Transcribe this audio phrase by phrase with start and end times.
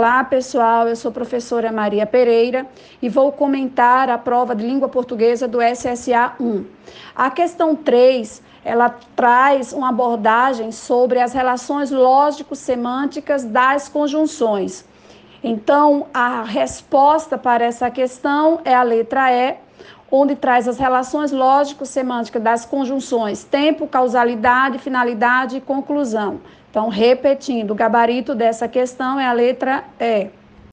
[0.00, 0.88] Olá, pessoal.
[0.88, 2.66] Eu sou professora Maria Pereira
[3.02, 6.64] e vou comentar a prova de língua portuguesa do SSA 1.
[7.14, 14.86] A questão 3, ela traz uma abordagem sobre as relações lógico-semânticas das conjunções.
[15.44, 19.56] Então, a resposta para essa questão é a letra E,
[20.10, 26.40] onde traz as relações lógico-semânticas das conjunções tempo, causalidade, finalidade e conclusão.
[26.70, 30.39] Então, repetindo, o gabarito dessa questão é a letra E.